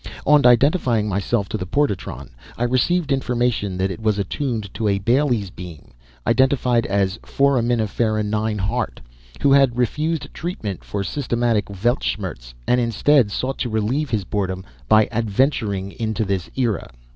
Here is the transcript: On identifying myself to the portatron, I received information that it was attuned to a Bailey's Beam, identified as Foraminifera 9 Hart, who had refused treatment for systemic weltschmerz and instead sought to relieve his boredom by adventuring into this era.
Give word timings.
On 0.25 0.43
identifying 0.47 1.07
myself 1.07 1.47
to 1.49 1.59
the 1.59 1.67
portatron, 1.67 2.29
I 2.57 2.63
received 2.63 3.11
information 3.11 3.77
that 3.77 3.91
it 3.91 4.01
was 4.01 4.17
attuned 4.17 4.73
to 4.73 4.87
a 4.87 4.97
Bailey's 4.97 5.51
Beam, 5.51 5.91
identified 6.25 6.87
as 6.87 7.19
Foraminifera 7.21 8.23
9 8.25 8.57
Hart, 8.57 8.99
who 9.43 9.51
had 9.53 9.77
refused 9.77 10.33
treatment 10.33 10.83
for 10.83 11.03
systemic 11.03 11.65
weltschmerz 11.67 12.55
and 12.65 12.81
instead 12.81 13.29
sought 13.29 13.59
to 13.59 13.69
relieve 13.69 14.09
his 14.09 14.23
boredom 14.23 14.65
by 14.89 15.07
adventuring 15.11 15.91
into 15.91 16.25
this 16.25 16.49
era. 16.55 16.89